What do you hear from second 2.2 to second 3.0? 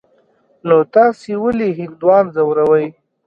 ځوروئ.